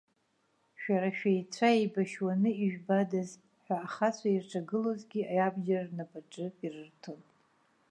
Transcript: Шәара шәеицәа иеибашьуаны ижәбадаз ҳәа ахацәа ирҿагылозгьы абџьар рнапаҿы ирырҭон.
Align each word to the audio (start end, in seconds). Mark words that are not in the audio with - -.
Шәара 0.81 1.09
шәеицәа 1.17 1.69
иеибашьуаны 1.73 2.49
ижәбадаз 2.63 3.31
ҳәа 3.63 3.77
ахацәа 3.85 4.27
ирҿагылозгьы 4.29 5.21
абџьар 5.45 5.83
рнапаҿы 5.89 6.45
ирырҭон. 6.63 7.21